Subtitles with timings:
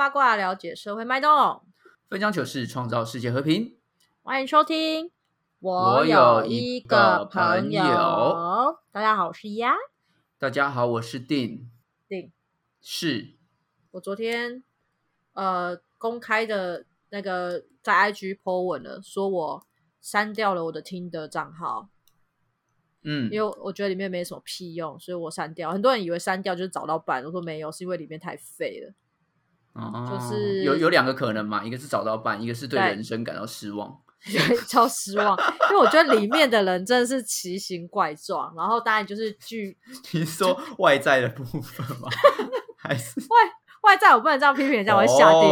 [0.00, 1.62] 八卦了解社会脉动，
[2.08, 3.76] 分享糗事，创造世界和平。
[4.22, 5.10] 欢迎收听。
[5.58, 9.74] 我有有一个个朋友友，大家好，我是丫
[10.38, 11.70] 大家好，我是定，
[12.08, 12.32] 定。
[12.80, 13.34] 是
[13.90, 14.64] 我昨天
[15.34, 19.66] 呃公开的那个在 IG po 文了，说我
[20.00, 21.90] 删掉了我的听的账号，
[23.02, 25.70] 嗯因为我觉得里面没什么屁用，所以我删掉。
[25.70, 28.94] 很多人以为删掉就是找到伴，我说没有，是因为里面太废了。
[29.74, 33.96] 哦就是有有两个可能嘛，一个是找到伴，一个是对对人生感到失望。
[34.68, 35.34] 超失望，
[35.70, 39.74] 因为我觉得里面的人真的是奇形怪状，然后当然就是剧
[40.12, 42.06] 你说外在的部分吗？
[42.76, 43.36] 还是外
[43.82, 45.46] 外在我不能这样批评人家，我会下地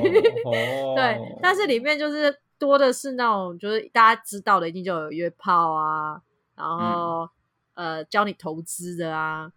[0.00, 0.18] 狱。
[0.46, 6.18] 哦对，但是里面就是多的是那种，就是大家知道的，一定就有约炮啊，
[6.56, 7.28] 然后、
[7.74, 9.50] 呃教你投资的啊，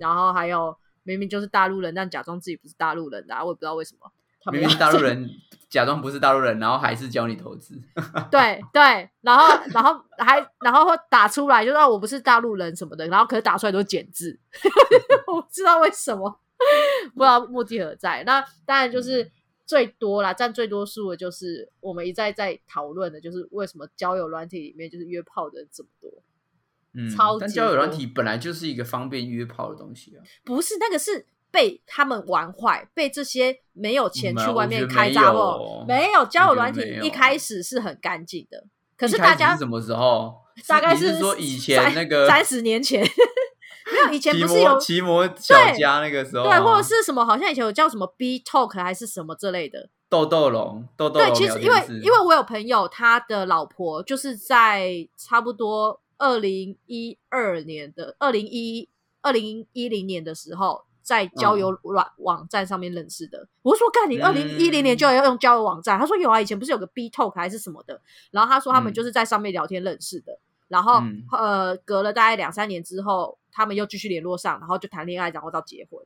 [0.00, 4.10] 然后还有明明就是大陆人，但假装自己不是大陆人的、啊，我也不知道为什么。
[4.40, 5.30] 他明明要大陆人
[5.70, 7.80] 假装不是大陆人，然后还是教你投资。
[8.30, 14.38] 对对，然后然后还然后会打出来，就说我不是大陆人什么的，然后可是打出来都是简字，
[15.26, 16.38] 我不知道为什么，
[17.14, 18.22] 不知道目的何在。
[18.24, 19.30] 那当然就是
[19.64, 26.10] 最多啦，占最多数的就是我们一再在讨论的，就是为什么交友软体里面就是约炮的人这么多？
[26.96, 30.22] 嗯，超级但交友软多体本来就是一个方便约炮的东西啊。
[30.44, 38.64] 不是那个是被他们玩坏，被这些没有钱去外面有我觉得没开杂货有，没有交友我觉得软体没有一开始是很干净的，
[38.96, 40.34] 可是一开大家是什么时候？
[40.68, 49.90] 大概你是说以前那个三十年前，没有以前骑不是有摩骑摩小家那个时候吗，对，或者是什么，好像以前有叫什么 B Talk 还是什么之类的。
[50.08, 58.88] 豆豆龙，豆豆对，龙其实因为室因为我有朋友，他的老婆就是在差不多二零一二年的二零一
[59.20, 60.84] 二零一零年的时候。
[61.04, 68.94] 在交友软网站上面认识的，我说干你二零一零年就要用交友网站，他说有啊，以前不是有个 B Talk 还是什么的，然后他说他们嗯。
[68.94, 71.22] 就是在上面聊天认识的，然后、嗯。
[71.30, 76.02] 呃隔了大概两三年之后，他们又继续联络上，然后就谈恋爱，然后到结婚。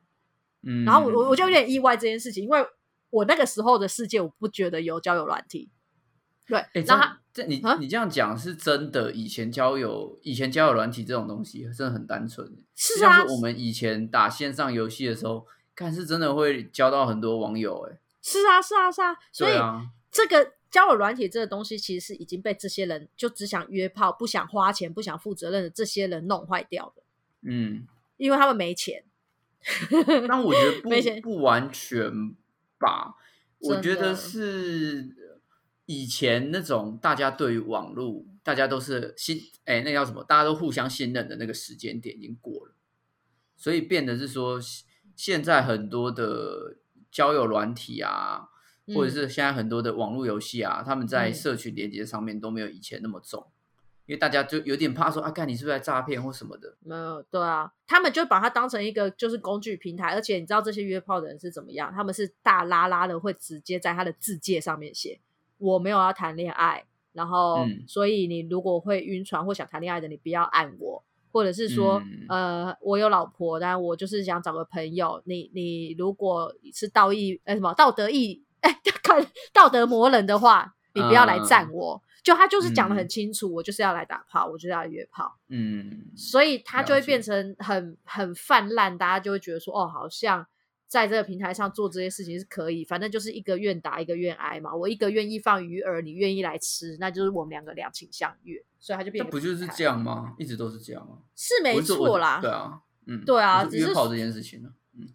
[0.64, 2.66] 嗯，然后我我我就有点意外这件事情，因为
[3.10, 5.70] 我那个时候的世界，我不觉得有交友软体。
[6.48, 7.76] 对，哎，然后他你啊？
[7.78, 27.02] 你这样讲是真的，以前交友以前交友软体这种东西真的很单纯，是啊像是我们以前打线上游戏的时候，看是真的会交到很多网友，哎，是啊是啊是啊，所以啊，这个交友软体这个东西，其实是已经被这些人就只想约炮、不想花钱、不想负责任的这些人弄坏掉的，
[27.42, 29.04] 嗯，因为他们没钱。
[30.28, 30.80] 但我觉得
[31.20, 32.10] 不完全
[32.78, 33.16] 吧，
[33.58, 35.02] 我觉得是
[35.90, 40.22] 以前那种大家对于网络，大家都是信，哎，那叫什么？
[40.22, 42.74] 大家都互相信任的那个时间点已经过了，
[43.56, 44.60] 所以变得是说，
[45.16, 46.76] 现在很多的
[47.10, 48.50] 交友软体啊，
[48.94, 53.46] 或者嗯是现在很多的网络游戏啊，他们在嗯社群连接上面都没有以前那么重。
[54.04, 61.90] 因为大家就有点怕说啊，看你是不是在诈骗或什么的，没有，对啊，他们就把它当成一个就是工具平台，而且你知道这些约炮的人是怎么样？
[61.94, 65.18] 他们是大拉拉的，会直接在他的字界上面写
[65.58, 67.84] 我没有要谈恋爱，然后、嗯。
[67.86, 72.26] 所以你如果会晕船或想谈恋爱的，你不要按我，或者是说、嗯。
[72.28, 82.02] 呃我有老婆，但我就是想找个朋友，你你如果是道义哎什么道德义哎 看道德魔人的话，你不要来赞我。
[82.20, 85.34] 就他就是讲的很清楚，我就是要来打炮，我就是要来约炮。
[85.48, 90.46] 嗯，所以他就会变成很很泛滥，大家就会觉得说，哦，好像
[90.88, 100.34] 在这个平台上做这些事情是可以，反正就是一个愿打一个愿挨嘛，我一个愿意放鱼饵，你愿意来吃，那就是我们两个两情相悦，所以他就变不就是这样吗？
[100.38, 101.18] 一直都是这样吗？
[101.36, 105.06] 是没错啦，对啊，嗯，对啊只是约炮这件事情呢，嗯，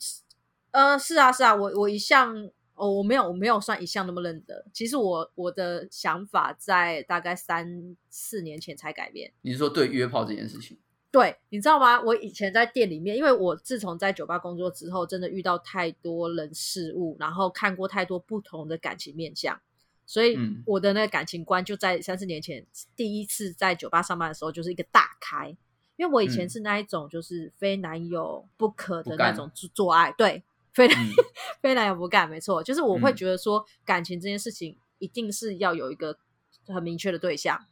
[0.70, 2.36] 呃，是啊，是啊，我我一向
[2.76, 9.34] 哦，我没有我没有算一向那么认得，其实我我的想法在大概三四年前才改变。
[9.42, 10.78] 你是说对约炮这件事情？
[11.14, 12.02] 对，你知道吗？
[12.02, 19.62] 我以前在店里面，因为我自从在酒吧工作之后，真的遇到太多人事物，然后看过太多不同的感情面相，
[20.08, 20.64] 所以嗯。
[20.66, 22.66] 我的那个感情观就在三四年前
[22.96, 25.56] 第一次在酒吧上班的时候就是一个大开。
[25.98, 26.50] 因为我以前嗯。
[26.50, 31.12] 是那一种就是非男友不可的那种做做爱，对，非男、嗯。
[31.62, 33.16] 非男友不干，没错，就是我会嗯。
[33.16, 36.18] 觉得说感情这件事情一定是要有一个
[36.66, 37.64] 很明确的对象，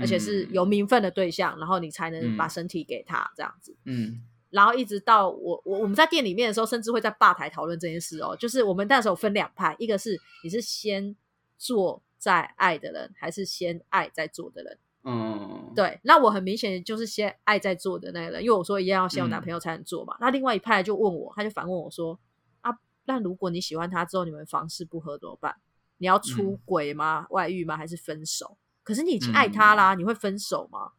[0.00, 3.76] 而且是有名分的对象，然后你才能把嗯身体给他这样子。
[3.84, 8.34] 嗯然后一直到我我我们在店里面的时候，甚至会在吧台讨论这件事哦。
[8.38, 11.14] 就是我们那时候分两派，一个是你是先
[11.58, 14.78] 做再爱的人，还是先爱再做的人？
[15.02, 20.16] 嗯，对，那我很明显就是先爱再做的那个人，因为我说一样要先有男嗯朋友才能做嘛。
[20.20, 22.18] 那另外一派就问我，他就反问我说
[22.62, 22.70] ：“啊，
[23.04, 25.54] 那如果你喜欢他之后，你们房事不合怎么办？
[25.98, 27.26] 你要出轨吗？
[27.30, 27.76] 外遇吗？
[27.76, 28.56] 还是分手？
[28.86, 30.92] 可是你已经爱他啦，你会分手吗？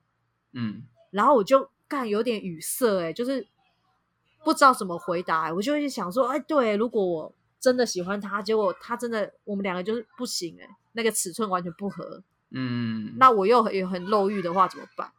[0.51, 3.47] 嗯，然后我就干有点语塞，哎，就是
[4.43, 5.53] 不知道怎么回答。
[5.53, 15.09] 我就一直想说，哎，对，如果我真的喜欢他，结果他真的我们两个就是不行，哎，那个尺寸完全不合，嗯，那我又也很漏欲的话怎么办？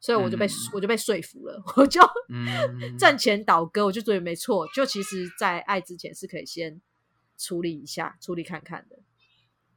[0.00, 2.00] 所以我就被我就被说服了，我就
[2.98, 6.80] 挣钱倒戈，我就觉得没错，就其实，在爱之前是可以先
[7.36, 9.00] 处理一下，处理看看的，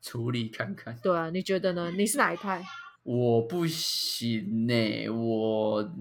[0.01, 0.98] 处理看看。
[1.03, 1.92] 对啊，你觉得呢？
[1.92, 2.63] 你是哪一派？
[3.03, 5.92] 我不行呢，我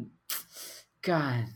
[1.01, 1.55] 干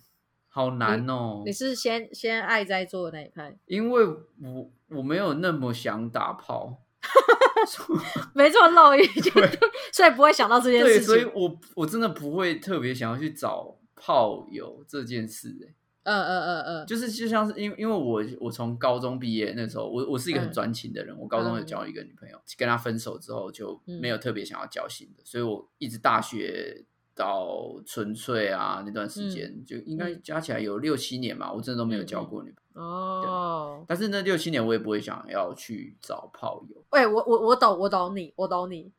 [0.48, 1.42] 好难哦。
[1.44, 3.56] 你是先先爱再做的那一派？
[3.66, 6.80] 因为我我没有那么想打炮。
[8.34, 9.06] 没这么漏意，
[9.92, 11.02] 所以不会想到这件事情。
[11.04, 15.74] 所以我我真的不会特别想要去找炮友这件事。
[16.04, 21.14] 嗯嗯嗯嗯，就是就像是因因为我我从高中毕业那时候，我我是一个很专情的人。
[21.18, 26.84] 我高中有交一个女朋友，跟她分手之后就没有特别想要交心的，所以我一直大学。
[27.16, 32.90] 到纯粹啊，那段时间就应该加起来有六七年嘛，我真的都没有交过女朋友。
[32.90, 36.84] 哦，但是那六七年我也不会想要去找炮友。
[36.90, 38.90] 喂，我我我懂，我懂你，我懂你。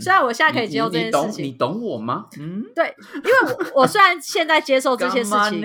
[0.00, 2.28] 虽然我现在可以接受这件事情，你懂我吗？
[2.38, 5.60] 嗯，对，因为我我虽然现在接受这些事情，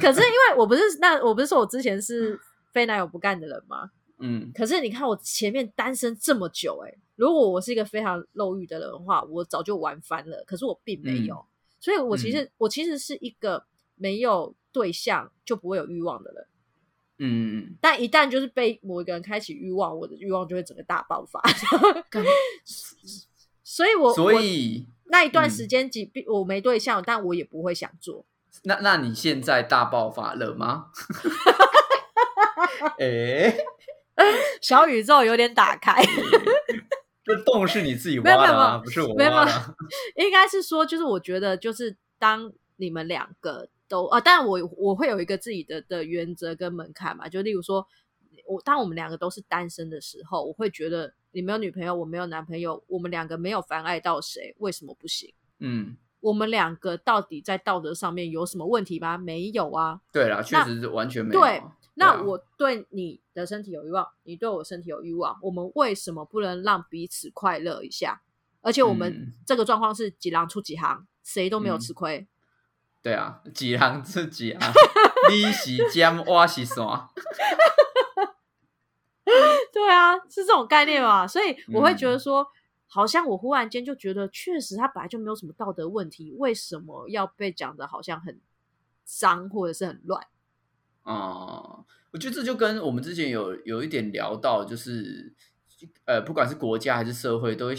[0.00, 2.38] 可是因为我不是那我不是说我之前是
[2.72, 3.90] 非男友不干的人吗？
[4.20, 6.94] 嗯，可是你看我前面单身这么久，哎。
[7.16, 10.44] 如果我是一个非常漏欲的人的话，我早就玩翻了。
[10.46, 11.44] 可是我并没有，
[11.80, 13.64] 所以我其实我其实是一个
[13.96, 16.46] 没有对象就不会有欲望的人。
[17.18, 21.42] 嗯，但一旦就是被某一个人开启欲望，我的欲望就会整个大爆发。
[23.70, 28.24] 所以，我所以那一段时间，即便我没对象，但我也不会想做。
[28.64, 30.86] 那那你现在大爆发了吗？
[32.98, 33.54] 哎，
[34.62, 36.02] 小宇宙有点打开。
[37.22, 39.74] 这洞是你自己挖的，不是我挖的。
[40.16, 47.28] 应该是说，就是我觉得，就是当你们两个都啊，但我我会有一个自己的的原则跟门槛嘛。
[47.28, 47.86] 就例如说，
[48.46, 55.32] 我当我们两个都是单身的时候，我会觉得你没有女朋友，我没有男朋友，我们两个没有妨碍到谁，为什么不行？
[55.60, 59.18] 嗯，我们两个到底在道德上面有什么问题吗？
[59.18, 60.00] 没有啊。
[60.12, 61.40] 对啦，确实是完全没有。
[61.40, 61.62] 对。
[61.94, 68.22] 那我对你的身体有欲望，你对我身体有欲望，我们为什么不能让彼此快乐一下？
[68.60, 72.26] 而且我们这个状况是几狼出几行，谁都没有吃亏。
[73.02, 74.60] 对啊，几行自几行，
[75.30, 76.84] 你是尖，我是山。
[79.72, 81.26] 对啊，是这种概念嘛？
[81.26, 82.46] 所以我会觉得说，
[82.86, 88.40] 好像我忽然间就觉得，确实他本来就没有什么道德问题，为什么要被讲的好像很
[89.04, 90.26] 脏或者是很乱？
[91.02, 95.34] 啊，我觉得这就跟我们之前有有一点聊到，就是
[96.04, 97.74] 呃，不管是国家还是社会，都会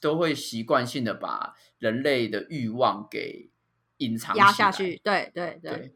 [0.00, 3.50] 都会习惯性的把人类的欲望给
[3.98, 5.00] 隐藏压下去。
[5.04, 5.94] 对对对对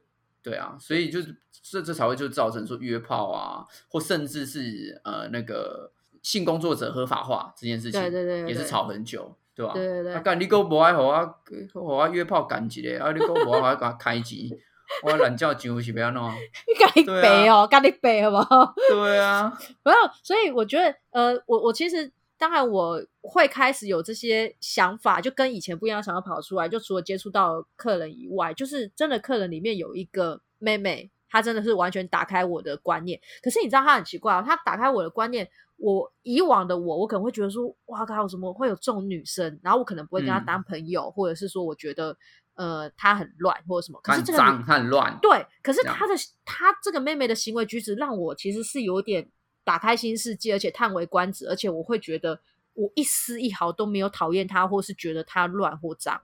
[0.56, 9.72] 啊，所以就是这这才会就造成说约炮啊，或甚至是呃那个性工作者合法化这件事情，对对对，也是吵很久，对吧？
[9.74, 11.34] 对对对，干你哥不爱和我
[11.72, 12.96] 和我约炮干几嘞？
[12.96, 14.56] 啊，你哥不爱和我开机。
[15.02, 16.32] 我懒觉上是不要弄，
[16.67, 18.72] 你干你背哦，咖喱背好不好？
[18.88, 19.52] 对啊，
[19.84, 26.68] 没有，所以我觉得，呃，我我其实当然我会开始有这些想法，就跟以前不一样，想要跑出来。
[26.68, 33.20] 就除了接触到客人以外，就是真的客人里面有一个妹妹，她真的是完全打开我的观念。
[33.42, 39.58] 可是你知道，她很奇怪哦，她打开我的观念，我以往的我，我可能会觉得说，哇靠，怎么会有这种女生？
[39.62, 42.16] 然后我可能不会跟她当朋友，或者是说，我觉得。
[42.54, 45.16] 呃，她很乱或者什么，可是这个很乱。
[45.22, 46.14] 对，可是她的
[46.44, 49.30] 她这个妹妹的行为举止让我其实是有点
[49.69, 52.41] 打开新世界，而且叹为观止，而且我会觉得
[52.72, 56.22] 我一丝一毫都没有讨厌他，或是觉得他乱或脏。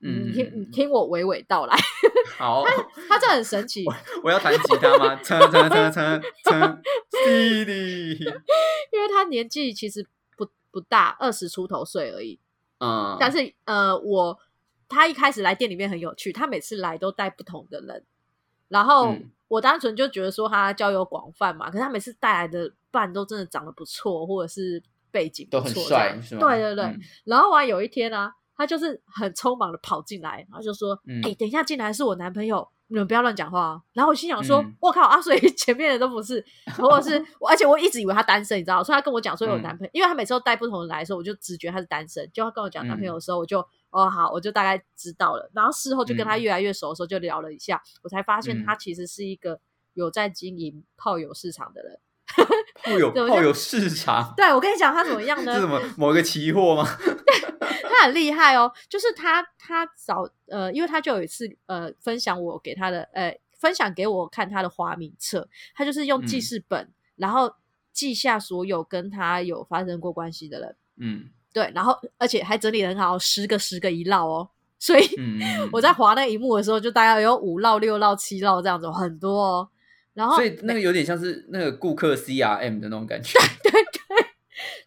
[0.00, 1.76] 嗯，你听你听我娓娓道来。
[2.38, 2.72] 好，他
[3.06, 3.84] 他这很神奇。
[4.24, 5.14] 我要弹吉他吗？
[5.22, 6.82] 唱唱唱唱唱，
[7.26, 8.12] 弟弟。
[8.92, 12.40] 因为他年纪其实不不大，二十出头岁而已。
[12.78, 14.38] 嗯，但是呃我。
[14.90, 18.06] 他一开始来店里面很有趣，他每次来都带不同的人，
[18.68, 19.14] 然后
[19.46, 26.40] 我单纯就觉得说他交友广泛嘛，可是他每次带来的伴都真的长得不错，或者是背景都很帅，是吗？
[26.48, 26.96] 对对对。
[27.24, 35.20] 然后啊，有一天呢，他就是很匆忙的跑进来，然后就说：“哎，等一下进来是我男朋友，你们不要乱讲话。”然后我心想说：“我靠啊！
[35.20, 36.44] 所以 前面的都不是，
[36.76, 38.82] 或者是， 而且我一直以为他单身，你知道？
[38.82, 42.28] 所以他跟我讲说有男朋友，因为他每次都带不同人来的时候，我就直觉他是单身。
[42.32, 43.66] 就他跟我讲男朋友的时候，我就。
[43.90, 45.50] 哦，好，我就大概知道了。
[45.54, 49.58] 然后事后就跟他越来越熟的时候，就聊了一下，我才发现他其实是一个
[49.94, 51.98] 有在经营炮友市场的人。
[52.84, 55.54] 炮友怎么炮友市场，对我跟你讲，他怎么样呢？
[55.56, 56.86] 是什么某一个期货吗？
[57.90, 67.52] 他很厉害哦，就是他他早呃，因为他就有一次呃分享我给他的呃分享给我看他的花名册，他就是用记嗯事本，然后
[67.92, 71.30] 记下所有跟他有发生过关系的人，嗯。
[71.50, 75.08] 对，然后而且还整理得很好，十个十个一绕哦，所以
[75.72, 79.68] 我在划那一幕的时候，就大概有五绕、六绕、七绕这样子，很多哦。
[80.18, 83.38] 然后所以那个有点像是那个顾客 CRM 的那种感觉。
[83.62, 84.26] 对对对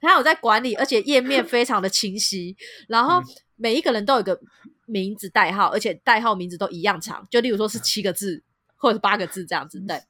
[0.01, 2.57] 他有在管理，而且页面非常的清晰，
[2.89, 3.23] 然后嗯
[3.55, 4.37] 每一个人都有一个
[4.85, 8.43] 名字代号，而且代号名字都一样长，就例如说是七个字
[8.75, 9.79] 或者是八个字这样子。
[9.87, 10.01] 对，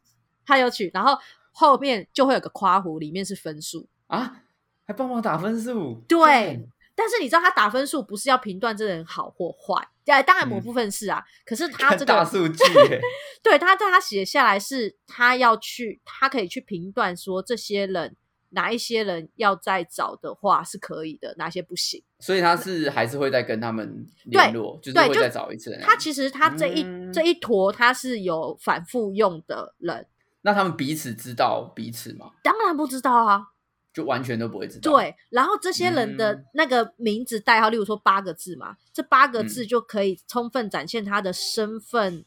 [0.43, 1.15] 他有取，然后
[1.51, 3.87] 后面就会有个夸弧，里面是分数。
[4.07, 4.41] 啊，
[4.87, 6.03] 还帮忙打分数？
[6.07, 6.67] 对，
[7.01, 12.63] 但是你知道他打分数不是要评断这个人好或坏，对，当然某嗯部分是啊，可是他看这个大数据，
[13.41, 18.15] 对他在他写下来是，他要去，他可以去评断说这些人
[18.51, 22.03] 哪一些人要再找的话是可以的，哪些不行。
[22.20, 25.75] 所以他是还是会再跟他们联络，就是会再找一次。
[25.81, 30.05] 他其实他这一、嗯这一坨他是有反复用的人，
[30.43, 32.31] 那他们彼此知道彼此吗？
[32.43, 33.48] 当然不知道啊。
[33.93, 42.25] 就完全都不会知道。，对，然后这些人的嗯那个名字代号，例如说八个字嘛，这八个字嗯就可以充分展现他的身份，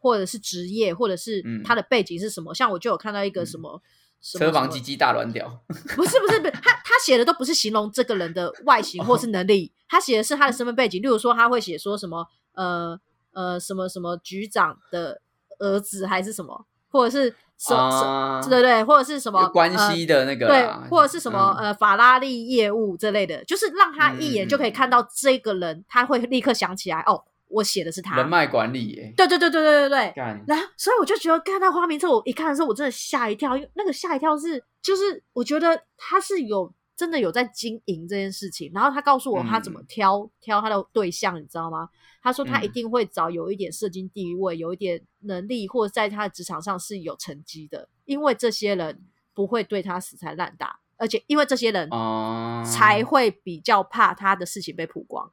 [0.00, 2.54] 或者是职业，或者是嗯他的背景是什么。
[2.54, 3.82] 像我就有看到一个什么。
[4.22, 5.46] 什么车房什么鸡鸡大乱屌，
[5.94, 11.00] 不是不是不是，他他写的都不是形容这个人的外形或是能力，他写的是他的身份背景。
[11.00, 12.98] 例如说，他会写说什么呃
[13.32, 15.20] 呃什么什么局长的
[15.58, 28.16] 儿子还是什么，或者是什啊什对对，或者是什么关呃系的那个对，或者是什么、嗯呃法拉利业务之类的，就是让他一眼就可以看到这个人，他会立刻想起来哦，我写的是他。
[28.16, 30.14] 人脉管理耶，对对对对对对对。
[30.46, 38.70] 然后，所以我就觉得看到花名册，我一看的时候，我真的吓一跳，因为那个吓一跳是，就是我觉得他是有真的有在经营这件事情。
[38.74, 41.88] 然后他告诉我他怎么嗯挑、挑他的对象，你知道吗？
[42.22, 55.30] 他说他一嗯定会找有一点社经地位、有一点能力，或者在他的职场上是有成绩的，因为这些人不会对他死缠烂打，而且因为这些人啊，才会比较怕他的事情被曝光，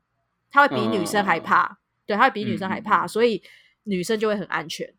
[0.52, 3.42] 他会比女生还怕，对，他会比女生还怕，所以
[3.86, 4.94] 女生就会很安全，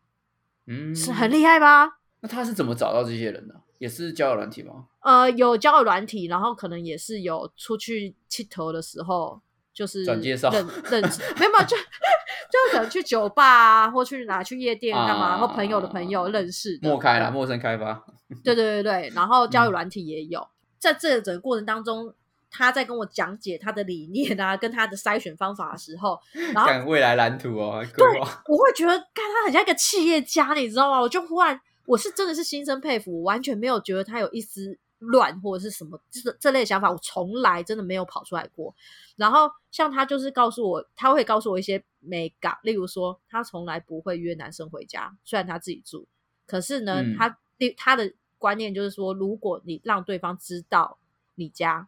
[0.65, 1.99] 嗯是很厉害吧？
[2.19, 3.61] 那他是怎么找到这些人的？
[3.77, 4.85] 也是交友软体吗？
[5.01, 9.39] 呃，有交友软体，然后可能也是有出去气头的时候，
[9.73, 18.05] 就是转介绍认认识，没有就就可能去酒吧啊，或去哪去夜店干嘛，啊然后朋友的朋友认识的，陌开啦，陌生开发。
[18.43, 20.47] 对对对对，然后交友嗯软体也有，
[20.79, 22.11] 在这整个过程当中，
[22.49, 26.19] 他在跟我讲解他的理念啊，跟他的筛选方法的时候，
[26.53, 28.19] 然后干未来蓝图哦，对。
[28.47, 30.99] 我会觉得，看他很像一个企业家，你知道吗？
[30.99, 38.73] 我就忽然，我是真的是心生佩服，我完全没有觉得他有一丝乱或者是什么这这类想法，我从来真的没有跑出来过。
[39.15, 46.07] 然后像他就是告诉我，他会告诉我一些美感，例如说他从来不会约男生回家，虽然他自己住，
[46.45, 47.37] 可是呢，嗯他
[47.77, 50.97] 他的观念就是说，如果你让对方知道
[51.35, 51.87] 你家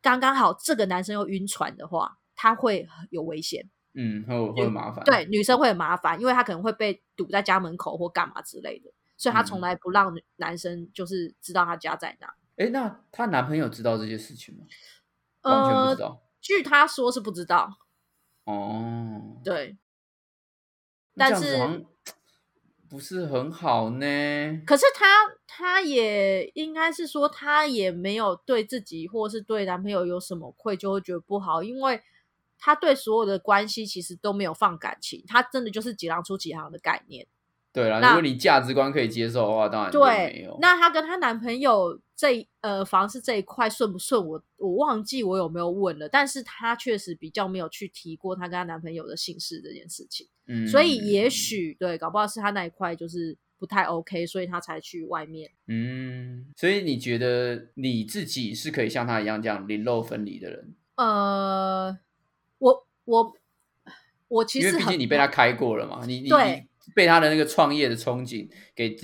[0.00, 3.68] 刚刚好这个男生又晕船的话，他会有危险。
[3.94, 5.04] 嗯，会会麻烦。
[5.04, 8.90] 对，女生会很麻烦，因为她可能会被堵在家门口或干嘛之类的，
[9.22, 12.34] 所以她从嗯来不让男生就是知道她家在哪。
[12.56, 14.66] 哎，那她男朋友知道这些事情吗？
[15.42, 16.22] 完全不呃知，道。
[16.40, 17.78] 据她说是不知道，
[18.42, 19.78] 哦，对。
[21.14, 21.86] 但是
[22.88, 24.06] 不是很好呢。
[24.66, 25.06] 可是她
[25.46, 32.02] 她也应该是说，她也没有对自己或是对男朋友有什么愧疚，会觉得不好，因为
[32.58, 37.28] 她对所有的关系其实都没有放感情，她真的就是几行出几行的概念。
[37.72, 55.50] 对啦，如果你价值观可以接受的话，当然对。，那她跟她男朋友这一呃房事这一块顺不顺我，我忘记我有没有问了，但是她确实比较没有去提过她跟她男朋友的姓氏这件事情，嗯，所以也许对，搞不好是她那一块就是不太 OK，所以她才去外面。
[55.66, 60.74] 嗯，所以你觉得你自己是可以像她一样这样零肉分离的人？
[60.96, 61.98] 呃，
[62.58, 63.34] 我我
[64.28, 66.28] 我其因为毕竟你被他开过了嘛，你你
[66.94, 68.98] 被他的那个创业的憧憬给 给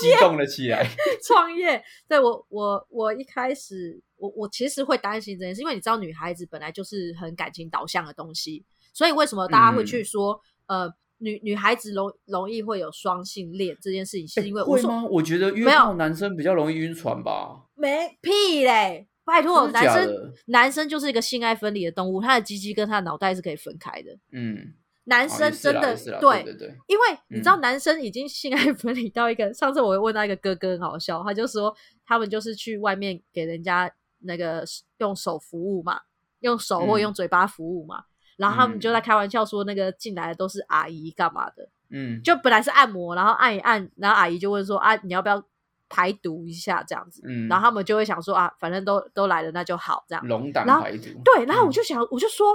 [0.00, 0.86] 激动了起来。
[1.26, 15.04] 创业，对我我我一开始我我其实会担心这件事，因为你知道女孩子本来就是很感情导向的东西，所以为什么大家会去说、呃女女孩子容容易会有双性恋这件事情，是因为我说会吗？
[15.10, 17.66] 我觉得约没有炮男生比较容易晕船吧。
[17.74, 24.16] 没屁嘞，拜托，男生男生就是一个性爱分离的动物，他的鸡鸡跟他的脑袋是可以分开的。
[24.32, 24.72] 嗯，
[25.10, 27.60] 男生真的、对对对对，因为你知道，嗯。
[27.60, 31.74] 男生已经性爱分离到一个，上次我问到一个哥哥很好笑，他就说
[32.06, 33.90] 他们就是去外面给人家
[34.20, 34.64] 那个
[34.98, 36.00] 用手服务嘛，
[36.40, 37.00] 用手或嗯。
[37.00, 38.04] 用嘴巴服务嘛，
[38.36, 39.02] 然后他们就在嗯。
[39.02, 45.42] 开玩笑说那个进来的都是阿姨干嘛的，嗯，就本来是按摩，然后按一按，然后阿姨就问说啊你要不要
[45.88, 47.48] 排毒一下这样子，嗯。
[47.48, 51.72] 然后他们就会想说啊反正都都来了那就好这样，龙胆然后排毒，对，然后我嗯。
[51.72, 52.46] 就想，我就说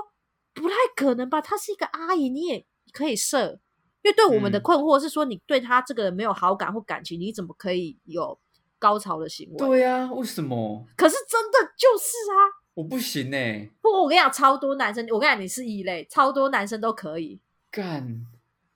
[0.55, 3.59] 不太可能吧，她是一个阿姨，你也可以射。
[4.01, 8.37] 因为对我们的嗯困惑是说，你对他这个人没有好感或感情，你怎么可以有
[8.77, 9.57] 高潮的行为？
[9.57, 12.37] 对呀，为什么可是真的就是啊！
[12.75, 13.67] 我不行哎？
[13.81, 17.39] 不，我跟你讲，超多男生，我跟你讲，你是异类，超多男生都可以，
[17.71, 18.21] 干，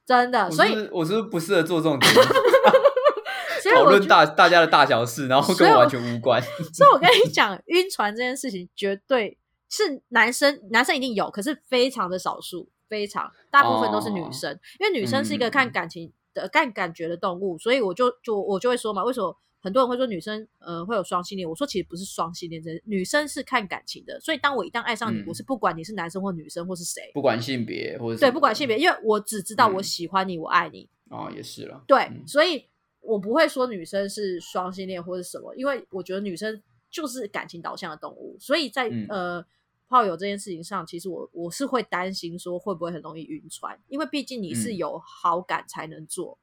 [0.04, 0.50] 真的。
[0.50, 2.00] 所以，我是不适合做这种
[3.76, 6.42] 讨论大大家的大小事，然后跟我完全无关。
[6.74, 9.38] 所以我跟你讲，晕船这件事情绝对
[9.70, 15.52] 是男生，男生一定有，可是非常的少数，非常大部分都是女哦生，因为女生是一个嗯。
[15.52, 21.48] 看感情的、看感觉的动物，所以我就就我就会说嘛，为什么很多人会说女生呃会有双性恋？
[21.48, 29.84] 我说其实不是双性恋，这女生是看感情的，所以当我一旦爱上你，嗯我是不管你是男生或女生或是谁，不管性别或者对，不管性别，因为我只知道我嗯。
[29.84, 31.84] 喜欢你，我爱你，哦，也是了。
[31.88, 32.28] 对，嗯。
[32.28, 32.66] 所以
[33.02, 39.06] 我不会说女生是双性恋或者什么，因为我觉得女生就是感情导向的动物，所以在、嗯。
[39.10, 39.46] 呃
[39.90, 46.38] 炮友这件事情上，其实我我是会担心说会不会很容易晕船，因为毕竟你是嗯有好感才能做。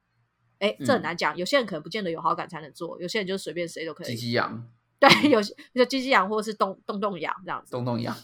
[0.59, 1.37] 哎、这很嗯难讲。
[1.37, 4.07] 有些人可能不见得有好感才能做，有些人就随便谁都可以。
[4.07, 4.67] 鸡鸡痒，
[4.99, 7.71] 对，有些就鸡鸡痒或是动动动痒这样子。
[7.71, 8.15] 动动痒。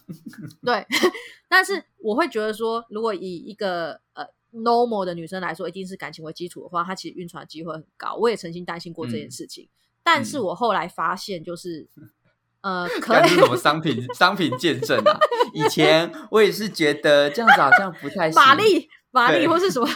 [0.63, 0.85] 对，
[1.47, 8.15] 但是我会觉得说，如果以一个呃 normal 的女生来说，一定是感情为基础的话，她其实晕船的机会很高。
[8.15, 9.69] 我也曾经担心过这件嗯事情，
[10.01, 11.87] 但是嗯我后来发现，就是、
[12.63, 15.19] 呃，可以干什么商品商品见证啊？
[15.53, 18.41] 以前我也是觉得这样子好像不太行。
[18.41, 19.87] 玛丽玛丽或是什么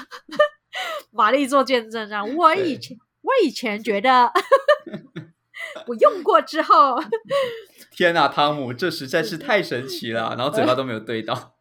[1.12, 2.36] 玛丽做见证这样。
[2.36, 4.32] 我以前我以前觉得
[5.88, 7.02] 我用过之后，
[7.92, 10.36] 天呐、汤姆，这实在是太神奇了！
[10.38, 11.36] 然后嘴巴都没有对到。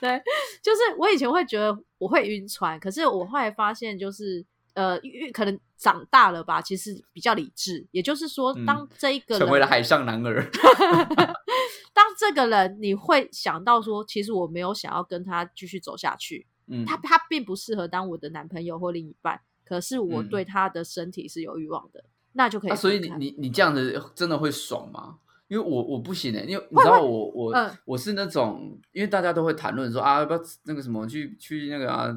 [0.00, 0.20] 对，
[0.60, 4.98] 就是我以前会觉得我会晕船，可是我后来发现，就是呃，
[5.32, 7.86] 可能长大了吧，其实比较理智。
[7.90, 10.48] 也就是说，嗯当这一个人、成为了海上男儿。
[11.94, 25.18] 当这个人，你会想到说，其实我没有想要跟他继续走下去，嗯，他他并不适合当我的男朋友或另一半，可是我嗯对他的身体是有欲望的，那就可以啊，所以你你你这样子真的会爽吗？
[25.48, 32.08] 因为我我不行哎、因为你知道我我、嗯我是那种，因为大家都会谈论说啊，要不要那个什么去去那个啊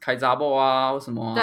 [0.00, 1.34] 开杂报啊或什么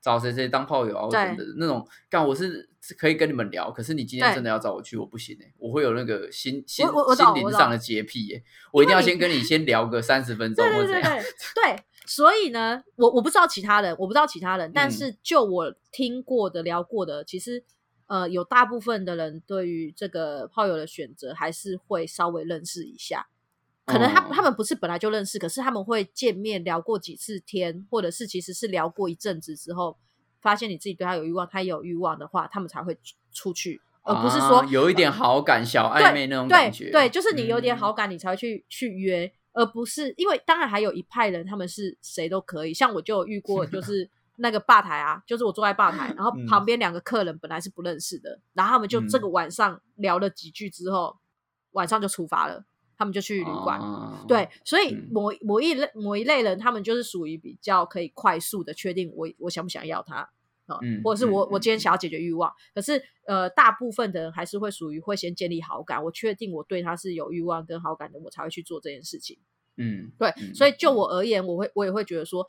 [0.00, 1.86] 找谁谁当炮友啊或对等等那种。
[2.10, 11.02] 干我是是可以跟你们聊，可是你今天真的要找我去，我不行哎、我会有那个心心心灵上的洁癖哎、我一定要先跟你先聊个三十分钟对或怎样。
[11.02, 17.64] 对对对对，所以呢，我我不知道其他人，我不知道其他人，但嗯是就我听过的、聊过的，其实
[18.06, 23.28] 呃，有大部分的人对于这个炮友的选择，还是会稍微认识一下。
[23.86, 29.96] 可能他、哦他们不是本来就认识，可是他们会见面聊过几次天，或者是其实是聊过一阵子之后，
[30.40, 32.98] 发现你自己对他有欲望，他也有欲望的话，他们才会
[33.32, 36.90] 出去，而不是说、啊有一点好感、小暧昧那种感觉。
[36.90, 42.74] 对，就是你有点嗯好感，你才会去去约，而不是因为当然还有一派人，他们是谁都可以。
[42.74, 51.16] 像我就有遇过，就 是那个吧台啊，就是我坐在吧台，然后嗯旁边两个客人本来是不认识的，然后他们就这个晚上聊了几句之后，
[51.72, 52.64] 晚上就出发了，
[52.96, 53.80] 他们就去旅馆。
[53.80, 60.30] 啊对，所以嗯某某一类某一类人，他们就是属于比较可以快速的确定我我想不想要他
[60.66, 69.38] 啊，嗯或者是我嗯我今天想要解决欲望，可是呃，大部分的人还是会属于会先建立好感，我确定我对他是有欲望跟好感的，我才会去做这件事情。
[69.76, 72.48] 嗯，对，嗯所以就我而言，我会我也会觉得说，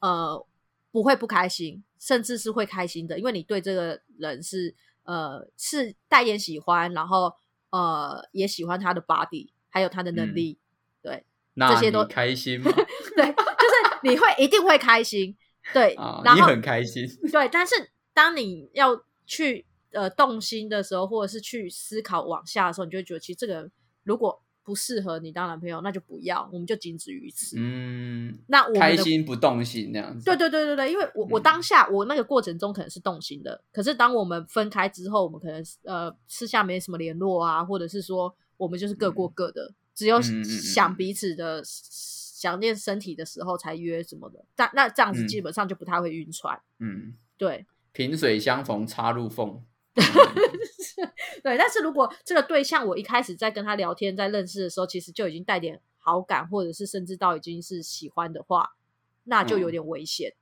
[0.00, 0.44] 呃，
[0.92, 4.74] 不会不开心，甚至是会开心的，因为你对这个人是
[5.04, 7.32] 呃是代言喜欢，然后
[7.70, 10.58] 呃也喜欢他的 body，还有他的能嗯力，
[11.02, 12.70] 对那这些都你开心吗？
[13.16, 15.36] 对，就是你会一定会开心，
[15.72, 17.06] 对，啊，然后你很开心。
[17.30, 17.74] 对，但是
[18.14, 23.72] 当你要去呃动心的时候，或者是去思考往下的时候，你就会觉得，其实这个人
[24.04, 27.56] 如果不适合你当男朋友，那就不要，我们就仅止于此。
[27.58, 30.24] 嗯，那我们开心不动心那样子。
[30.26, 45.26] 对对对对对，因为我我嗯当下我那个过程中可能是动心的，可是当我们分开之后，我们可能呃私下没什么联络啊，或者是说我们就是各过各的，只有想彼此的想念身体的时候才约什么的，但那这样子嗯。
[45.26, 46.60] 基本上就不太会晕船。
[46.78, 47.64] 嗯，对。
[47.92, 49.62] 萍水相逢插入缝。
[51.42, 58.76] 对，但是如果这个对象我一开始在跟他聊天，在认识的时候，其实就已经带点好感，或者是甚至到已经是喜欢的话，
[59.24, 59.72] 那就有嗯。
[59.72, 60.34] 点危险。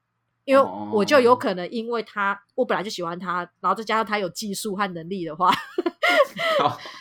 [0.44, 1.36] 因为我就有哦。
[1.36, 5.50] 可能因为他，我本来就喜欢他，然后再加上他有技术和能力的话，
[6.60, 6.78] 好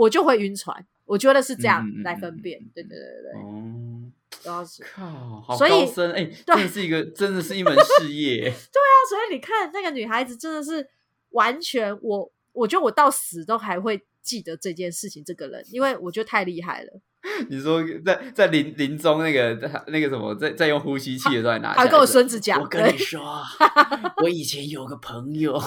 [0.00, 0.86] 我就会晕船。
[1.04, 2.58] 我觉得是这样来分辨。
[2.60, 8.42] 嗯嗯对对对对，哦，主要是靠，好所以高深哎，真的是一个真的是一门事业。
[8.46, 10.88] 对啊所以你看那个女孩子真的是
[11.30, 17.00] 完全我，我觉得我到死都还会记得这件事情，这个人，因为我觉得太厉害了。
[17.50, 19.54] 你说在在临临终那个
[19.88, 23.42] 那个什么，在在用呼吸器的时候还拿还跟我孙子讲，我跟你说，
[24.22, 25.60] 我以前有个朋友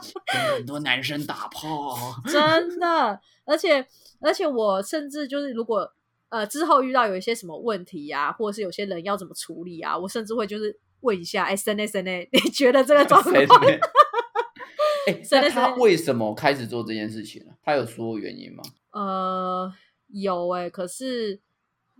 [0.32, 1.96] 跟很多男生打炮，
[2.30, 3.86] 真的，而且
[4.20, 5.92] 而且我甚至就是如果
[6.28, 13.34] 呃之后遇到有一些什么问题呀、或者是有些人要怎么处理啊，我甚至会就是问一下，哎，森内森内，你觉得这个状况？
[15.06, 17.52] 哎，那他为什么开始做这件事情呢？
[17.62, 18.62] 他有说原因吗？
[18.92, 19.72] 呃，
[20.08, 21.40] 有哎、可是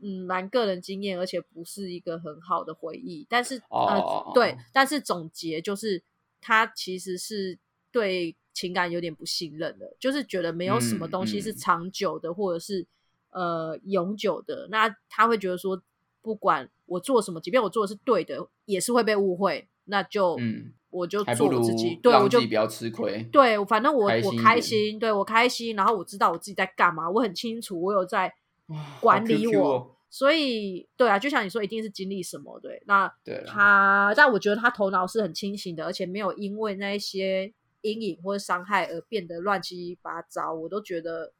[0.03, 3.27] 嗯，蛮个人经验，而且不是一个很好的回忆。
[3.29, 6.03] 但是哦呃，对，但是总结就是
[6.41, 7.59] 他其实是
[7.92, 12.87] 对情感有点不信任的，就是觉得没有什么嗯东西是嗯长久的，或者是
[13.31, 14.68] 呃永久的。
[14.70, 15.81] 那他会觉得说，
[16.22, 19.68] 不管我做什么，即便我做的是对的，也是会被误会。
[19.90, 23.27] 那就、嗯，我就做我自己，对我就让自己不要吃亏。
[23.33, 28.31] 对，反正我我开心对我开心，然后我知道我自己在干嘛，我很清楚，我有在
[28.66, 41.33] 哇管好理我，哦所以对啊，就像你说，一定是经历什么，对，那对，他，但我觉得他头脑是很清醒的，而且没有因为那一些阴影或者伤害而变得乱七八糟，我都觉得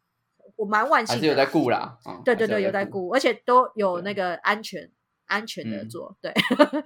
[0.57, 1.99] 我蛮万幸还是有在顾啦。
[2.05, 2.85] 啊对对对，有在。
[2.85, 4.91] 顾，而且都有那个安全
[5.27, 6.33] 安全的嗯做，对，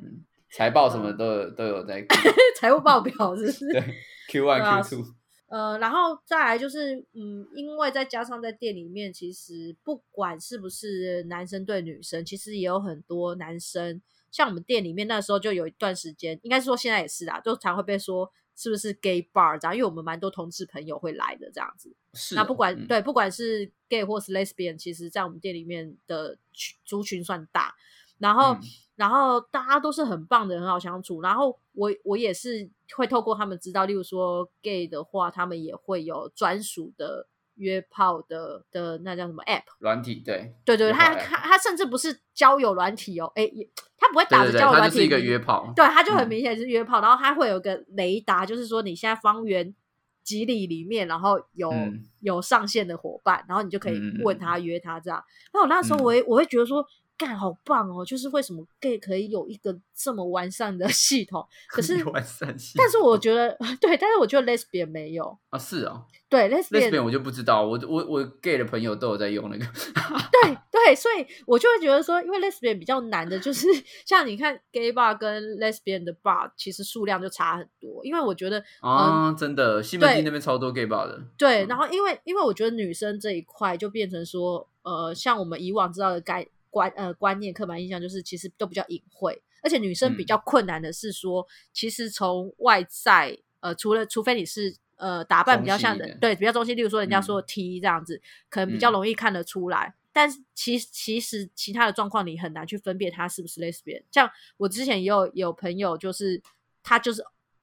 [0.01, 2.15] 嗯财报什么都有都有在顾。
[2.59, 3.73] 财务报表是不是？
[3.73, 3.83] 对
[4.29, 5.05] ，Q one Q two，
[5.49, 18.31] 呃，然后再来就是，嗯，因为再加上在店里面，其实不管是不是男生对女生，其实也有很多男生，像我们店里面那时候就有一段时间，应该是说现在也是啦，就常会被说
[18.63, 21.95] 是不是 gay bar 这样，因为我们蛮多同志朋友会来的这样子。
[22.15, 27.75] 是哦那不管、嗯对，不管是 gay 或是 lesbian，其实在我们店里面的群族群算大，
[28.19, 28.61] 然后、嗯
[28.95, 31.23] 然后大家都是很棒的，很好相处。
[31.23, 39.63] 然后我我也是会透过他们知道，例如说 gay 的话，他们也会有专属的约炮的的那叫什么 app。
[39.79, 45.73] 软体对对对，他他他甚至不是交友软体哦，哎，也他不会打着交友软体，是一个约炮。
[45.77, 49.75] 对，他就很嗯明显是约炮，然后他会有个雷达，就是说你现在方圆
[50.23, 55.21] 几里里面，然后有、嗯有上线的伙伴，然后你就可以问他约他这样。
[55.53, 69.65] 那我那时候嗯我也、我会觉得说，干好棒哦，就是为什么 gay 可以有一个这么完善的 系统，可是完善系但是我觉得 对，但是我觉得 lesbian 没有，啊是啊对 lesbian，Lesbian 我就不知道，我我我 gay 的朋友都有在用那个。
[70.43, 73.69] 对对，所以我就会觉得说，因为 lesbian 比较难的，就是
[74.07, 78.03] 像你看 gay bar 跟 lesbian 的 bar，其实数量就差很多。
[78.03, 81.23] 因为我觉得，啊，真的，西门对町那边超多 gay bar 的。
[81.37, 94.75] 对，嗯然后因为因为我觉得女生这一块就变成说，呃，像我们以往知道的概观呃观念、刻板印象，就是其实都比较隐晦，而且女生比嗯较困难的是说，其实从外在，呃，除了除非你是。
[94.97, 96.77] 呃，打扮比较像的，中性一点对，比较中性。
[96.77, 99.93] 例如说，人家嗯说 T 这样子，可能比较嗯容易看得出来。
[100.13, 104.05] 但是其其实其他的状况，你很难去分辨他是不是 lesbian。
[104.13, 106.41] 像我之前也有有朋友，就是
[106.85, 107.21] 他就是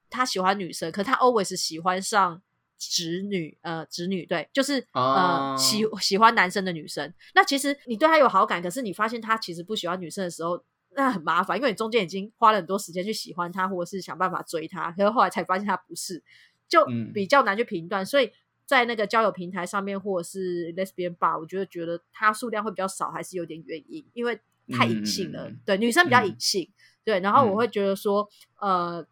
[0.10, 2.41] 他喜欢女生，可他 always 喜欢上
[2.79, 7.13] 直女，呃，直女对，就是、哦呃喜喜欢男生的女生。
[7.35, 10.63] 那其实你对她有好感，可是你发现他其实不喜欢女生的时候。
[10.95, 16.21] 那很麻烦，因为你中间已经花了很多时间去喜欢他，或者是想办法追他，可是后来才发现他不是，
[16.67, 18.03] 就嗯比较难去评断。
[18.03, 18.31] 所以
[18.65, 24.37] 在那个交友平台上面，或者是 lesbian bar，我觉得觉得它数量会比较少，还是有点原因，因为
[24.71, 25.51] 太隐性了。
[25.63, 26.67] 对，女生比较嗯隐性，
[27.05, 27.19] 对。
[27.19, 28.27] 然后我嗯会觉得说，
[28.59, 29.05] 呃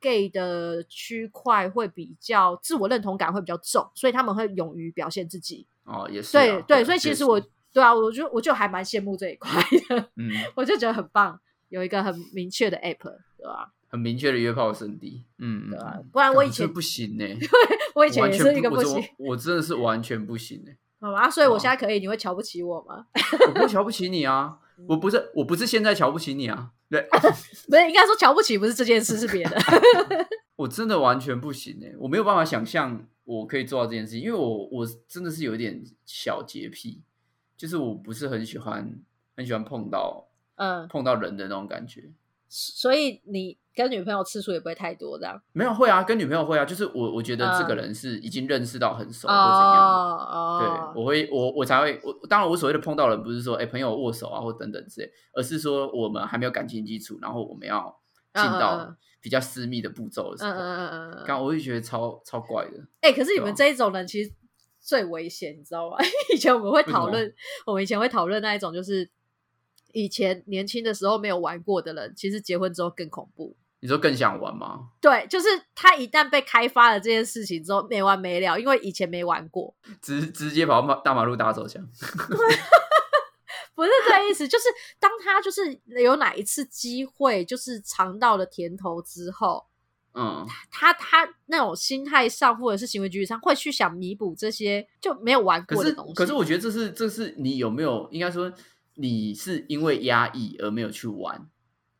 [0.00, 5.66] ，gay 的区块会比较自我认同感会比较重，所以他们会勇于表现自己。
[5.84, 6.42] 哦，也是啊。
[6.42, 7.40] 对对，所以其实我
[7.72, 9.50] 对啊，我就我就还蛮羡慕这一块
[9.88, 12.98] 的，嗯，我就觉得很棒，有一个很明确的 app，
[13.36, 13.72] 对吧？
[13.90, 15.24] 很明确的约炮圣地。
[15.38, 16.08] 嗯，对吧嗯？
[16.12, 17.24] 不然我以前不行呢。
[17.94, 20.70] 我以前也是一个不行，我真的是完全不行呢。
[21.00, 21.30] 好吧？
[21.30, 23.06] 所以我哇现在可以，你会瞧不起我吗？
[23.62, 29.56] 我瞧不起你啊， 我不是我不是现在瞧不起你啊，对不是，应该说瞧不起不是这件事，是别的。
[30.56, 37.02] 我真的完全不行哎，我没有办法想象我可以做到这件事情，因为我我真的是有一点小洁癖，
[37.56, 38.98] 就是我不是很喜欢
[39.36, 42.10] 很喜欢碰到嗯，碰到人的那种感觉。
[42.48, 45.40] 所以你跟女朋友次数也不会太多，这样。
[45.52, 47.76] 没有会啊，跟女朋友会啊，就是我我觉得这个嗯。
[47.76, 58.00] 人是已经认识到很熟或怎样对哦，，我会我我才会我当然我所谓的碰到人不是说哎朋友握手啊或等等之类，而是说我们还没有感情基础，然后我们要
[58.34, 58.96] 进到嗯。
[59.20, 62.78] 比较私密的步骤的时候，嗯嗯嗯嗯嗯，刚我会觉得超超怪的。
[63.00, 64.30] 哎、可是你们这一种人其实
[64.80, 65.96] 最危险，你知道吗？
[66.32, 67.34] 以前我们会讨论，
[67.66, 69.10] 我们以前会讨论那一种，就是
[69.98, 73.56] 以前年轻的时候没有玩过的人，其实结婚之后更恐怖。
[73.80, 74.90] 你说更想玩吗？
[75.00, 81.84] 对，就是他一旦被开发了这件事情之后，没完没了，因为以前没玩过，直直接跑马大马路打手枪？
[83.74, 84.48] 不是这意思。
[84.48, 84.64] 就是
[84.98, 89.64] 当他就是有哪一次机会，就是尝到了甜头之后，
[90.14, 96.14] 嗯，他他那种心态上或者是行为举止上，会去想弥补这些就没有玩过的东西。
[96.14, 98.52] 可是我觉得这是这是你有没有应该说
[99.00, 101.48] 你是因为压抑而没有去玩，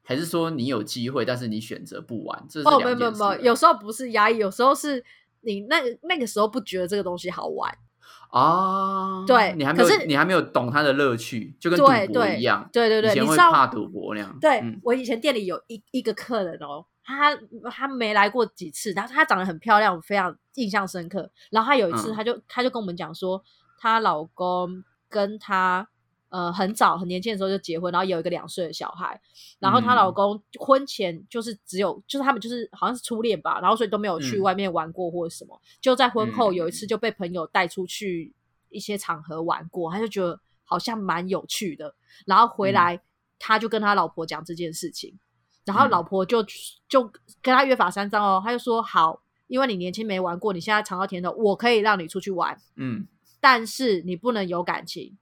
[0.03, 2.45] 还是说你有机会但是你选择不玩？
[2.49, 3.11] 这是哦，没有没有。
[3.13, 5.05] 没有，有时候不是压抑，有时候是
[5.43, 7.73] 你那个那个时候不觉得这个东西好玩。
[8.31, 12.69] 啊，对你还没有你还没有懂它的乐趣，就跟赌博对对一样。
[12.73, 14.37] 对对对，以前你会怕赌博那样。
[14.41, 17.35] 对、嗯我以前店里有一一个客人哦，他
[17.71, 21.31] 他没来过几次，然后她长得很漂亮，我非常印象深刻。
[21.51, 23.43] 然后她有一次，嗯她就她就跟我们讲说，
[23.79, 25.89] 她老公跟她
[26.31, 29.21] 呃很早很年轻的时候就结婚，然后有一个两岁的小孩。
[29.59, 35.61] 然后她老嗯公婚前就是只有就是他们就是好像是初恋吧，然后所以都没有去嗯外面玩过或者什么。
[35.81, 38.35] 就在婚后嗯有一次就被朋友带出去
[38.71, 41.95] 一些场合玩过，他就觉得好像蛮有趣的。
[42.27, 43.01] 然后回嗯来
[43.39, 45.19] 他就跟他老婆讲这件事情。
[45.65, 46.43] 然后嗯老婆就
[46.89, 47.05] 就
[47.43, 53.07] 跟他约法三章哦，他就说好，因为你年轻没玩过，你现在尝到甜头，我可以让你出去玩，嗯
[53.41, 55.17] 但是你不能有感情，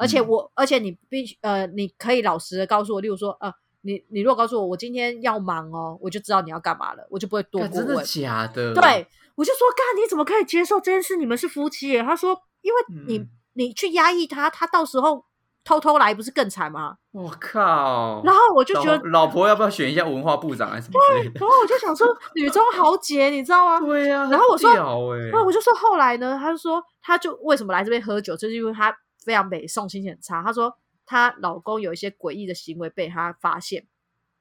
[0.00, 8.02] 而且嗯我，而且你必须呃，你可以老实的告诉我，例如说呃，你你如果告诉我我今天要忙哦，我就知道你要干嘛了，我就不会多问真的。
[8.02, 8.74] 假的？
[8.74, 11.16] 对，我就说干，你怎么可以接受这件事？
[11.16, 12.02] 你们是夫妻耶？
[12.02, 15.24] 他说，因为你、嗯你去压抑他，他到时候
[15.64, 16.94] 偷偷来，不是更惨吗？
[17.10, 18.22] 我靠！
[18.24, 21.24] 然后我就觉得老老婆要不要选一下文化部长还是什么对？
[21.34, 23.80] 然后我就想说， 女中豪杰，你知道吗？
[23.84, 30.42] 对呀、然后我说屌欸然后我就说后来呢，他就说他就为什么来这边喝酒，就是因为他非常北宋，心情很差。
[30.42, 33.86] 她说她老公有一些诡异的行为被她发现，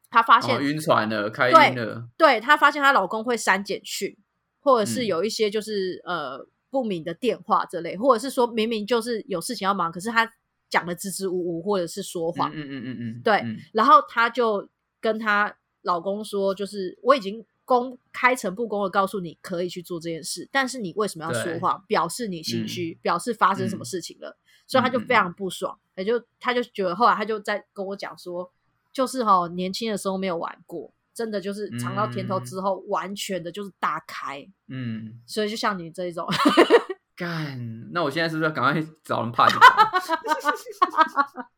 [0.09, 4.17] 她发现、哦晕船了，开对晕了，对她发现她老公会删简讯，
[4.59, 10.31] 或者是嗯有一些就是、呃不明的电话之类，或者是说明明就是有事情要忙，可是她
[10.69, 12.51] 讲的支支吾吾，或者是说谎。
[12.51, 14.69] 嗯嗯嗯嗯嗯，对嗯然后她就
[15.01, 21.83] 跟她老公说，就是我已经公开诚布公的告诉你可以去做这件事，但是你为什么要说谎？
[21.87, 24.37] 表示你心虚，嗯表示发生什么事情了，
[24.69, 28.49] 所以他就非常不爽，也就他就觉得后来他就在跟我讲说，
[28.93, 30.93] 就是哈、年轻的时候没有玩过。
[31.11, 36.25] 真的就是尝到甜头之后，完全的就是大开，嗯，所以就像你这一种，
[37.13, 37.59] 干，
[37.91, 39.89] 那我现在是不是要赶快找人怕就跑？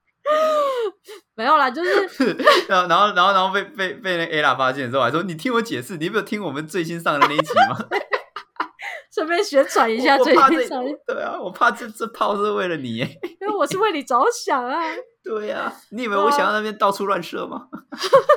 [1.36, 2.34] 没有啦，就是
[2.68, 7.78] 然后然后然后然后被被被那 A 拉发现的时候，还说你听我解释，你有没有听我们最新上的那一集吗？
[9.12, 13.20] 顺便宣传一下这近上，因对啊，我怕这这炮是为了你耶。
[13.42, 14.80] 为我是为你着想啊。
[15.24, 17.68] 对啊，你以为我想要那边到处乱射吗？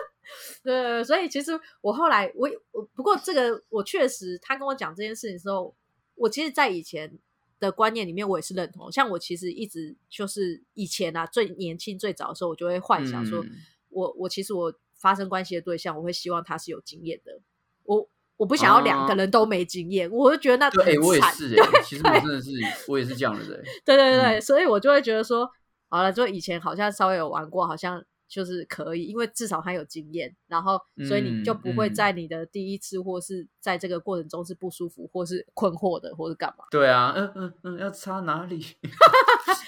[0.64, 5.74] 对，所以其实我后来我我不过这个我确实他跟我讲这件事情的时候，
[6.14, 7.18] 我其实，在以前
[7.60, 8.90] 的观念里面，我也是认同。
[8.90, 13.50] 像我其实一直就是以前啊，最年轻最早的时候，我就会幻想说，嗯
[13.90, 17.40] 我我其实我发生关系的对象，我会希望他是有经验的。
[17.84, 22.50] 我我不想要两个人都没经验，我就觉得那对，哎、很惨我也是哎、其实我真的是，
[22.88, 23.62] 我也是这样的人。
[23.84, 25.48] 对对对，嗯所以我就会觉得说，
[25.88, 36.64] 好了，就以前好像稍微有玩过，好像就是可以，因为至少他有经验，然后所以你就不会在你的第一次或是在这个过程中是不舒服或是困惑的，或是干嘛。
[36.70, 38.64] 对啊，嗯嗯嗯，要插哪里？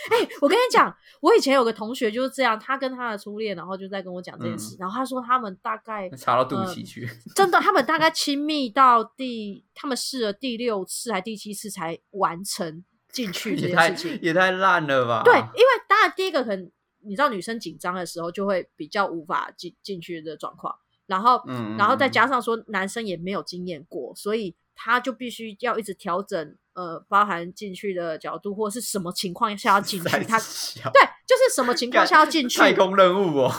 [0.09, 7.09] 哎、我跟你讲，我以前有个同学就是这样，他跟他的初恋，然后就在跟我讲这件事，然后他说他们大概插到肚脐去。
[7.35, 14.19] 真的，他们大概亲密到第，他们试了第六次还第七次才完成进去这也太件事情。
[14.23, 15.23] 也太烂了吧？
[15.25, 16.71] 对，因为当然第一个可能
[17.07, 20.75] 你知道女生紧张的时候就会比较无法进进去的状况，
[21.07, 33.53] 然后、嗯，然后再加上说男生也没有经验过，所以他就必须要一直调整呃包含进去的角度或是什么情况下要进去，他对就是什么情况下要进去，太空任务哦，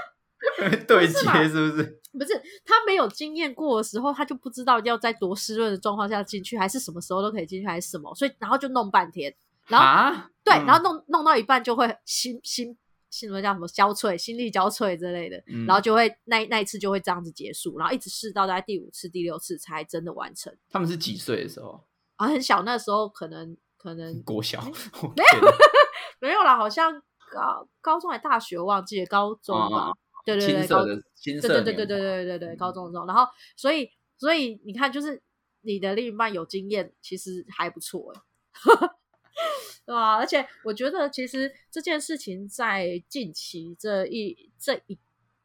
[0.86, 1.24] 对接是
[1.70, 2.00] 不是？
[2.18, 2.32] 不是
[2.64, 9.34] 他没有经验过的时候，他就不知道要在多湿润的状况下进去，还是什么时候都可以进去，还是什么，所以然后就弄半天，
[9.66, 12.78] 然后啊，对，嗯然后弄弄到一半就会心心
[13.10, 20.56] 什么叫什么交瘁、心力交瘁之类的，嗯然后就会那那一次就会这样子结束，然后一直试到大概第五次、第六次才真的完成。
[20.70, 21.84] 他们是几岁的时候？
[22.14, 24.62] 啊，很小那时候可能可能 国小？
[24.62, 25.52] 没有
[26.20, 29.92] 没有啦，好像高高中还大学忘记了，高中吧。
[30.24, 33.24] 对对对，高青涩的对对对对对对对对，嗯高中的时候，然后
[33.56, 35.22] 所以所以你看，就是
[35.60, 38.20] 你的另一半有经验，其实还不错哎，
[39.86, 44.98] 对啊、而且我觉得，其实这件事情在近期这一这一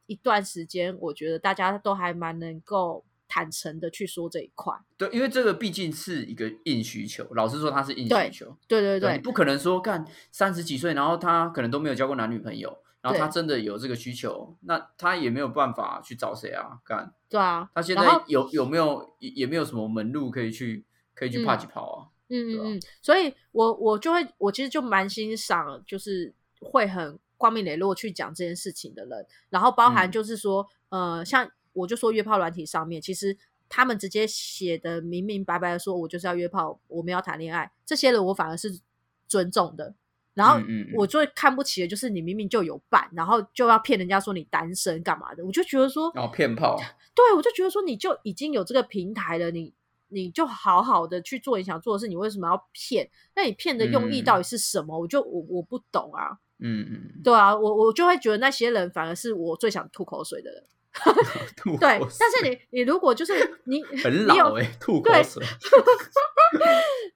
[0.06, 4.74] 一段时间，我觉得大家都还蛮能够坦诚的去说这一块。
[4.96, 8.56] 对，因为这个毕竟是一个硬需求，老实说，它是硬需求。
[8.66, 16.80] 对对对你不可能说干三十几岁，然后他可能都没有交过男女朋友，然后他真的有这个需求，那他也没有办法去找谁啊？
[16.84, 21.96] 干，对啊，他现在有有没有也也没有什么门路可以去可以去嗯帕吉跑啊？
[21.96, 30.10] 对啊嗯嗯嗯，所以我我就会，我其实就蛮欣赏，就是会很光明磊落去讲这件事情的人，然后包含嗯。
[30.10, 33.36] 就是说，呃，像我就说约炮软体上面，其实
[33.68, 38.80] 他们直接写的明明白白的说，我就是要约炮，我们要谈恋爱，这些人我反而是
[39.28, 39.94] 尊重的。
[40.34, 40.58] 然后
[40.94, 46.74] 我最看不起的就是你明明就有伴，然后就要骗人家说你单身干嘛的，我就觉得说，然后骗炮，
[47.14, 49.74] 对，我就觉得说，你就已经有这个平台了，你
[50.12, 53.08] 你就好好的去做你想做的事，你为什么要骗？
[53.34, 54.98] 那你骗的用意嗯到底是什么？
[54.98, 60.64] 我就我我不懂啊，嗯嗯，对啊，我我就会觉得那些人反而是我最想吐口水的人。
[61.56, 63.32] 吐对，但是你你如果就是
[63.64, 65.42] 你很你有老哎，吐口对水，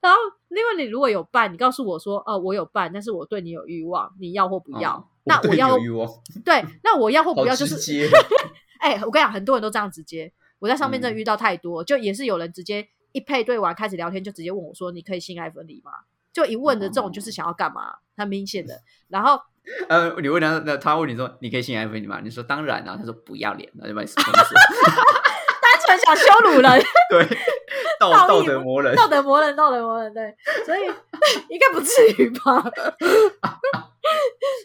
[0.00, 4.96] 然后另外你如果有伴，你告诉我说，哦，我有伴，但是我对你有欲望，你要或不要？
[4.96, 6.08] 哦那我要有欲望，
[6.44, 7.74] 对，那我要或不要就是
[8.80, 10.32] 哎、我跟你讲，很多人都这样直接。
[10.58, 15.90] 我在上面真的嗯遇到太多，就也是有人直接一配对完开始聊天，就直接问我说：“你可以性爱分离吗？”
[16.32, 18.82] 就一问的这种就是想要干嘛，很明显的。
[19.08, 19.40] 然后
[19.88, 22.20] 呃，你问他，那他问你说你可以性爱分离吗？
[22.22, 24.54] 你说当然啊，他说不要脸，那就把你封死。
[25.86, 27.38] 单纯想羞辱人， 对，
[27.98, 30.82] 道道德魔人，道德魔人，道德魔人，对，所以
[31.48, 32.62] 应该不至于吧？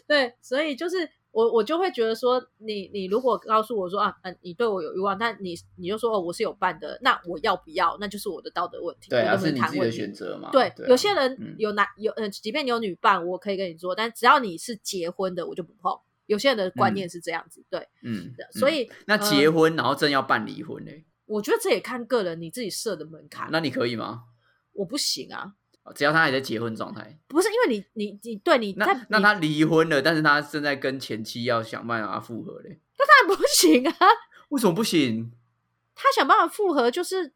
[0.06, 7.96] 对，所以就是我我就会觉得说，你你如果告诉我说啊，嗯，你对我有欲望，但你你就说哦，我是有伴的，那我要不要？
[7.98, 10.50] 那就是我的道德问题，对啊，我能不是你自己的选择嘛。
[10.52, 15.98] 对，啊有些人嗯有男有呃，即便你有女伴，我可以跟你说，但只要你是结婚的，我就不碰。
[16.26, 20.92] 有些人的观念是这样子，对，嗯，嗯所以那呃结婚然后正要办离婚呢，
[21.26, 23.48] 我觉得这也看个人你自己设的门槛。
[23.50, 24.24] 那你可以吗？
[24.74, 25.54] 我不行啊，
[25.94, 33.96] 只要他还在结婚状态，不是因为你你你对你那在那他离婚了，但是他正在跟前妻要想办法复合嘞，当然不行啊，
[34.50, 35.32] 为什么不行？
[35.94, 37.32] 他想办法复合就是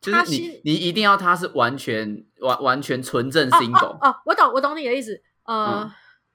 [0.00, 5.82] 就是你你一定要他是完全完完全纯正哦 single，哦哦，我懂我懂你的意思，呃。
[5.84, 5.90] 嗯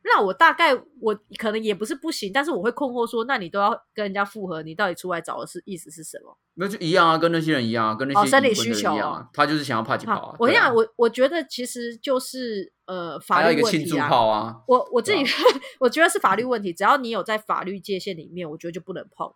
[0.07, 6.37] 那我大概我可能也不是不行，但是我会困惑说，那你都要跟人家复合，你到底出来找的是意思是什么？
[6.55, 10.35] 那就一样啊，跟那些人一样啊，跟那些哦生理需求一样啊，他就是想要帕吉跑啊。
[10.39, 14.07] 我跟你讲，啊我我觉得其实就是呃法律个庆祝问题啊。
[14.09, 15.31] 炮啊，我我自己对
[15.79, 19.31] 我觉得是法律问题，只要你有在法律界限里面，我觉得就不能碰。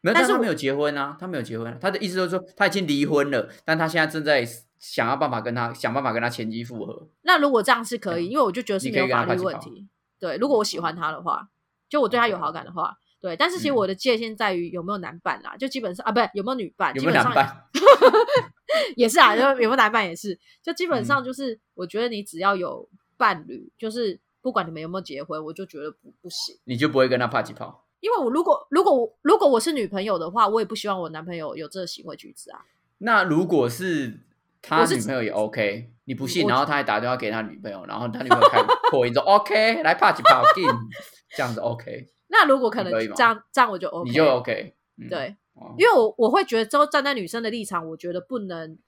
[0.00, 4.44] 没有，但是他没有结婚啊，他没有结婚啊、他的意思就是说他已经离婚了，但他现在正在
[4.78, 7.08] 想要办法跟他想办法跟他前妻复合。
[7.22, 9.88] 那如果这样是可以，对因为我就觉得是你可以跟没有法律问题。
[10.22, 11.48] 对，如果我喜欢他的话，
[11.88, 13.36] 就我对他有好感的话，对。
[13.36, 17.64] 但是其实嗯我的界限在于有没有男伴啦，就基本上啊，不是有没有女伴，有没有基本上男伴？
[18.94, 26.56] 也是啊，就有没有男伴也是，就基本嗯上就是我觉得你只要有伴侣，就是不管你们有没有结婚，我就觉得不不行。
[26.66, 27.84] 你就不会跟他帕吉跑？
[27.98, 32.60] 因为我如果如果我如果我是女朋友的话，我也不希望我男朋友有这个行为举止啊。
[32.98, 34.20] 那如果是
[34.62, 40.64] 他女朋友也 OK，你不信，然后他还打电话给他女朋友，然后他女朋友开扩音说 OK，来帕吉跑进，
[41.36, 44.74] 这样子 OK， 那如果可能可这样这样我就 OK，你就 OK。
[44.98, 48.78] 嗯，对，哦，因为我我会觉得，之后站在女生的立场，我觉得不能。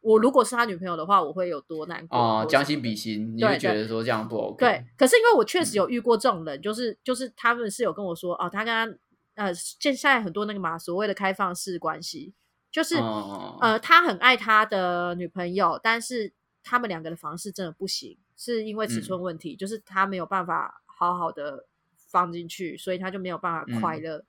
[0.00, 4.58] 我如果是他女朋友的话，我会有多难过哦，多什么将心比心，你会觉得说这样不 OK？
[4.64, 8.86] 对，可是因为我确嗯实有遇过这种人，就是就是他们是有跟我说哦，他跟他
[9.34, 12.32] 呃，现现在很多那个嘛所谓的开放式关系，
[12.76, 16.30] 就是、哦呃，他很爱他的女朋友，但是
[16.62, 21.64] 他们两个的房事真的不行，是因为尺嗯寸问题，就是他没有办法好好的
[21.96, 24.22] 放进去，所以他就没有办法快乐。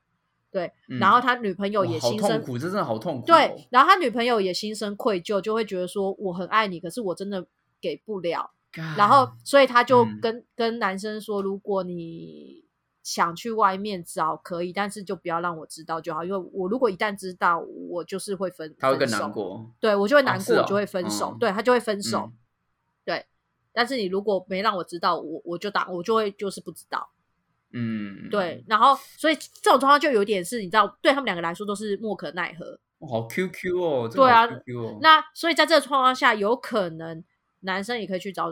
[0.49, 3.25] 对，嗯然后他女朋友也心生痛苦，这真的好痛苦哦。
[3.27, 7.45] 对，然后他女朋友也心生愧疚，就会觉得说我很爱你，可是我真的
[7.81, 8.51] 给不了。
[8.95, 12.63] 然后，所以他就嗯跟、跟男生说，如果你
[13.07, 19.73] 想去外面找可以，但是就不要让我知道就好，因为我如果一旦知道，我就是会分，他会更难，过。
[19.79, 22.33] 对我就会难过，我就会分手，嗯对他就会分手，嗯
[23.05, 23.25] 对。
[23.71, 27.09] 但是你如果没让我知道，我我就打，我就会就是不知道，
[27.71, 32.77] 嗯，对，然后所以这种状况就有点是，你知道，对他们两个来说都是莫可奈何。
[32.97, 37.23] 哇好 QQ 哦，这对啊 QQ 哦，那所以在这个状况下，有可能
[37.61, 38.47] 男生也可以去找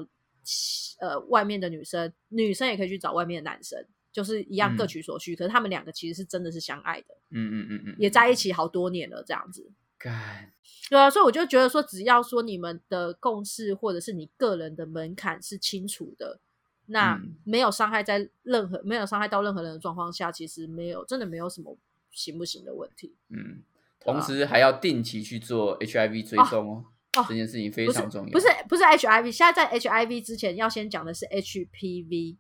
[1.01, 3.83] 呃外面的女生，女生也可以去找外面的男生，
[4.15, 5.35] 就是一样嗯各取所需。
[5.35, 9.69] 可是他们两个其实是真的是相爱的，嗯嗯嗯嗯，也在一起好多年了，这样子。
[9.97, 10.53] 干，
[10.89, 16.39] 对啊，所以我就觉得说，只要说你们的共识或者是你个人的门槛是清楚的，
[16.85, 21.77] 那嗯没有伤害在任何没有伤害到任何人的状况下，其实没有真的没有什么
[22.11, 23.13] 行不行的问题。
[23.29, 23.63] 嗯，
[23.99, 26.85] 同时还要定期去做 HIV 追踪哦，
[27.17, 28.31] 哦这件事情非常重要。
[28.31, 32.37] 不是不是 HIV，现在在 HIV 之前要先讲的是 HPV。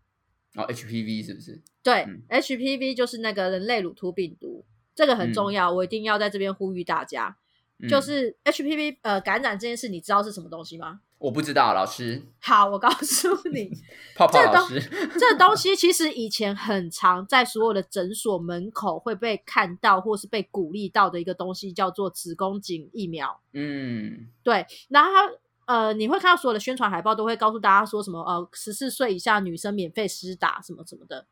[0.55, 1.61] 哦，HPV 是不是？
[1.83, 7.37] 对、嗯 HPV 就是那个人类乳突病毒，这个很重要，我一定要在这边呼吁大家，
[7.79, 11.01] 嗯就是 HPV 呃感染这件事，你知道是什么东西吗？
[11.17, 13.71] 我不知道，老师，好，我告诉你，
[14.15, 14.79] 泡泡老师，
[15.17, 23.39] 这东西其实以前很常在所有的诊所门口会被看到，或是被鼓励到的一个东西，叫做子宫颈疫苗。
[23.53, 25.31] 嗯对，然后它
[25.65, 31.25] 呃，你会看到所有的宣传海报都会告诉大家说什么呃，十四岁以下女生免费施打什么什么的。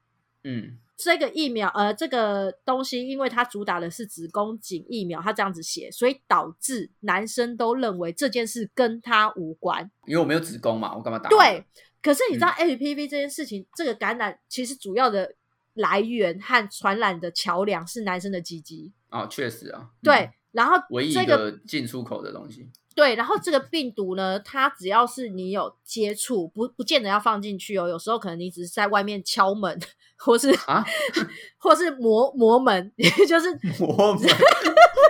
[0.43, 9.89] 嗯这个疫苗，呃，这个东西，因为它主打的是子宫颈疫苗，它这样子写，所以导致男生都认为这件事跟他无关。
[10.05, 11.29] 因为我没有子宫嘛，我干嘛打？
[11.29, 11.65] 对，
[12.01, 15.35] 可是你知道嗯 HPV 这件事情，这个感染其实主要的
[15.73, 18.93] 来源和传染的桥梁是男生的鸡鸡。
[19.09, 22.69] 哦，确实啊，嗯对，然后唯一一这个个进出口的东西。
[22.95, 27.87] 对，然后这个病毒呢，它只要是你有接触，不不见得要放进去哦。
[27.87, 29.79] 有时候可能你只是在外面敲门，
[30.17, 30.83] 或是啊，
[31.57, 32.91] 或是磨磨门，
[33.27, 34.29] 就是 磨门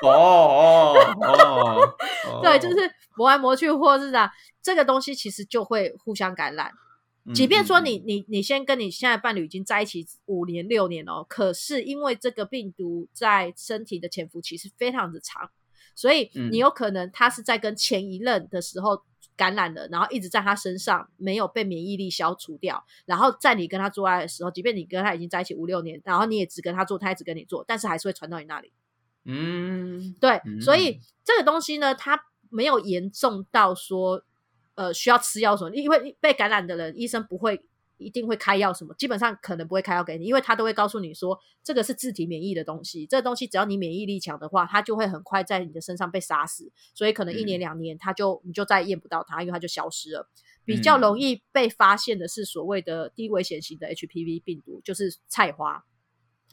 [0.04, 1.96] 哦哦哦，
[2.28, 4.32] 哦对，就是磨来磨去，或者是啊，
[4.62, 6.68] 这个东西其实就会互相感染。
[7.26, 15.50] 嗯即便说嗯你你你先跟你现在伴侣已经在一起五年六年哦，可是因为这个病毒在身体的潜伏期是非常的长，
[15.96, 16.52] 所以嗯。
[16.52, 19.04] 你有可能他是在跟前一任的时候
[19.36, 28.72] 感染了，然后一直在他身上没有被免疫力消除掉，然后在你跟他做爱的时候，即便你跟他已经在一起五六年，然后你也只跟他做，他也只跟你做，但是还是会传到你那里。
[29.26, 30.14] 嗯。
[30.20, 32.20] 对，嗯所以这个东西呢，它
[32.50, 34.24] 没有严重到说，
[34.76, 37.66] 呃，需要吃药什么，因为被感染的人，医生不会
[37.98, 50.30] 一定会开药什么，基本上可能不会开药给你，因为他都会告诉你说，这个是自体免疫的东西，这个东西只要你免疫力强的话，它就会很快在你的身上被杀死，所以可能一年嗯两年，它就你就再也验不到它，因为它就消失了。
[50.66, 55.84] 比较容易被发现的是所谓的低危险型的 HPV 病毒，就是菜花。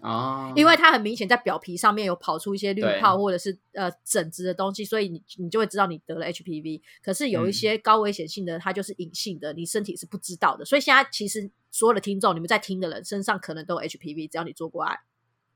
[0.01, 6.81] 啊，因为它很明显在表皮上面有跑出一些滤泡或者是呃疹子的东西，所以你你就会知道你得了 HPV。
[7.03, 10.65] 可是有一嗯些高危险性的，它就是隐性的，你身体是不知道的。
[10.65, 14.99] 所以现在其实所有的听众，你们在听的人身上可能都有 HPV，只要你做过爱，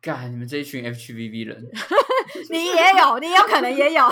[0.01, 1.66] 干你们这一群 HPV 人，
[2.51, 4.03] 你也有，你有可能也有。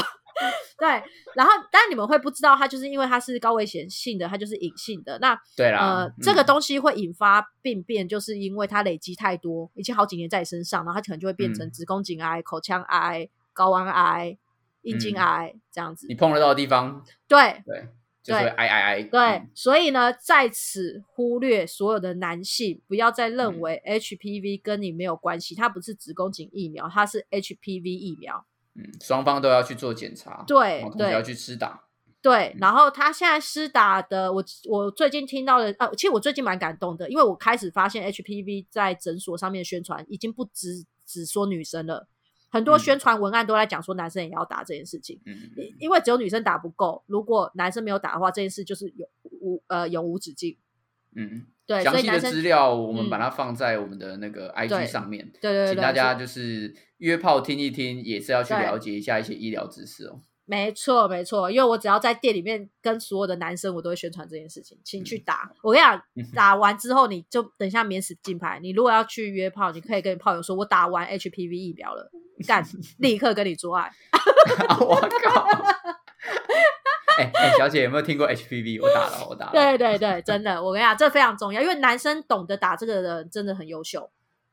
[0.78, 0.88] 对，
[1.34, 5.18] 然后但你们会不知道，它就是因为它是高危险性的，它就是隐性的。
[5.20, 14.36] 那对啦，呃，这个嗯东西会引发病变，就是因为它累积太多，已经好几年在你身上，然后它可能就会变成嗯子宫颈癌、口腔癌、睾丸癌、
[14.82, 16.14] 阴茎嗯癌这样子你。
[16.14, 17.88] 碰得到的地方，对对，
[18.22, 28.44] 就是会挨挨挨，对嗯，所以呢，在此忽略所有的男性，不要再认嗯为 HPV 跟你没有关系，它不是子宫颈疫苗，它是 HPV 疫苗。
[28.74, 31.84] 嗯，双方都要去做检查，对对要去施打，
[32.22, 42.08] 对，然后他现在施打的，我我最近听到的，呃，其实我最近蛮感动的，因为我开始发现 HPV 在诊所上面的宣传已经不只只说女生了，
[42.50, 49.08] 很多嗯宣传文案都在讲说男生也要打这件事情，因因为只有女生打不够，如果男生没有打的话，这件事就是永
[49.40, 50.56] 无呃永无止境。
[51.14, 60.20] 嗯，对，详细的资料我们嗯把它放在我们的那个 IG 上面，对对对对，请大家是就是约炮听一听，也是要去了解一下一些医疗知识哦。
[60.44, 65.50] 没错，没错，因为我只要在店里面跟所有的男生，我都会宣传这件事情，请去打。
[65.62, 68.60] 我跟你讲嗯，打完之后你就等一下免死金牌。
[68.62, 72.08] 你如果要去约炮，你可以跟你炮友说，我打完 HPV 疫苗了，
[72.46, 72.64] 干，
[72.98, 73.90] 立刻跟你做爱。
[74.78, 74.94] 我
[75.24, 75.46] 靠！
[77.18, 78.80] 哎哎，小姐有没有听过 HPV？
[78.80, 79.52] 我打了，我打了。
[79.52, 84.08] 对对对，真的，我跟你讲，这非常重要，因为男生懂得打这个的人真的很优秀。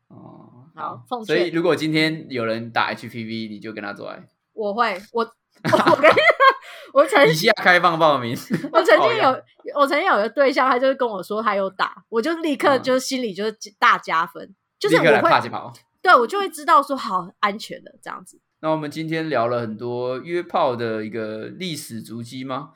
[0.07, 0.48] 哦，
[0.79, 4.23] 好奉所以劝如果今天有人打 HPV，你就跟他做爱。
[4.53, 5.23] 我会，我
[5.63, 6.25] 我跟你讲，
[6.93, 8.35] 我曾以下开放报名。
[8.71, 9.41] 我曾经有，
[9.75, 15.71] 我曾经有个对象，他就是跟我说他有打，我就立刻嗯就是心里就是大加分，就是立刻来我会起跑。
[16.01, 18.39] 对我就会知道说好安全的这样子。
[18.61, 22.71] 那我们今天聊了很多约炮的一个历史足迹吗？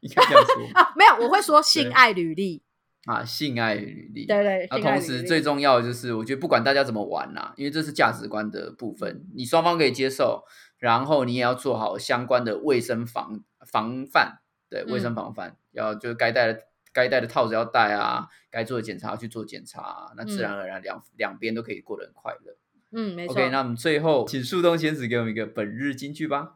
[0.00, 0.68] 应该这样说。
[0.74, 2.62] 啊，没有，我会说性爱履历，
[3.06, 4.26] 啊，性爱履历。
[4.26, 10.44] 对对，那同时最重要的就是，我觉得不管大家怎么玩啦、因为这是价值观的部分，你双方可以接受，
[10.78, 14.40] 然后你也要做好相关的卫生防防范，
[14.70, 16.60] 对，卫生嗯防范，要就是该戴的
[16.92, 22.56] 该戴的套子要戴啊，该做的检查要去做检查啊、那自嗯然而然两、两边都可以过得很快乐。
[22.92, 23.34] 嗯，没错。
[23.34, 26.54] OK，那我们最后请树洞仙子给我们一个本日金句吧。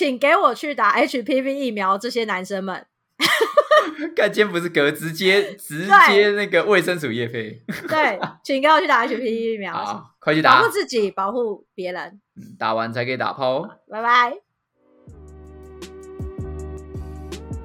[0.00, 2.86] 请给我去打 HPV 疫苗，这些男生们。
[4.16, 12.18] 看，今天不是隔直接 直接那个卫生署业费，对，请给我去打 HPV 疫苗，好，快去打保护，自己，保护别人。
[12.34, 13.70] 嗯打完才可以打炮哦。
[13.90, 14.32] 拜拜。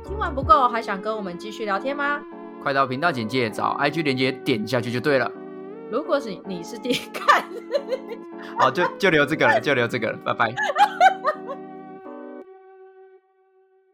[0.06, 2.22] 听完不够，还想跟我们继续聊天吗？
[2.62, 5.32] 快到频道简介找 IG 连接点下去就对了。
[5.90, 7.46] 如果是你是第一看。
[8.60, 10.54] 好，就就留这个了，就留这个了，拜拜。